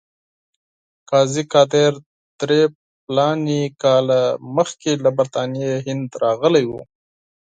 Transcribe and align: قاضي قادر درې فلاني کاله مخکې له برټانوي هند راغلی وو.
قاضي 1.09 1.41
قادر 1.53 1.91
درې 2.39 2.61
فلاني 3.03 3.61
کاله 3.83 4.21
مخکې 4.57 4.91
له 5.03 5.09
برټانوي 5.17 5.73
هند 5.85 6.09
راغلی 6.23 6.63
وو. 6.67 6.81